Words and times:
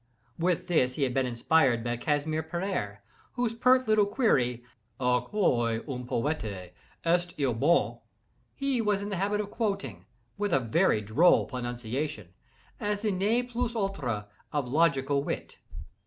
With 0.39 0.65
this 0.65 0.95
he 0.95 1.03
had 1.03 1.13
been 1.13 1.27
inspired 1.27 1.83
by 1.83 1.95
Casimir 1.95 2.41
Perier, 2.41 3.01
whose 3.33 3.53
pert 3.53 3.87
little 3.87 4.07
query 4.07 4.63
"A 4.99 5.21
quoi 5.23 5.79
un 5.87 6.07
poete 6.07 6.73
est 7.05 7.35
il 7.39 7.53
bon?" 7.53 7.99
he 8.55 8.81
was 8.81 9.03
in 9.03 9.09
the 9.09 9.17
habit 9.17 9.39
of 9.39 9.51
quoting, 9.51 10.07
with 10.39 10.53
a 10.53 10.59
very 10.59 11.01
droll 11.01 11.45
pronunciation, 11.45 12.29
as 12.79 13.03
the 13.03 13.11
ne 13.11 13.43
plus 13.43 13.75
ultra 13.75 14.27
of 14.51 14.67
logical 14.67 15.23
wit. 15.23 15.59